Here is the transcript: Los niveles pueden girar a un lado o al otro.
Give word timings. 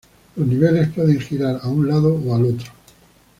Los 0.35 0.47
niveles 0.47 0.87
pueden 0.89 1.19
girar 1.19 1.59
a 1.61 1.67
un 1.69 1.87
lado 1.87 2.15
o 2.25 2.33
al 2.35 2.45
otro. 2.45 2.71